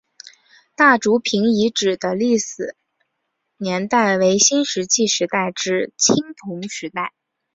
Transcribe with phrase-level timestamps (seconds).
[0.75, 2.75] 大族坪遗址的历史
[3.57, 7.13] 年代为新石器时代至青铜时代。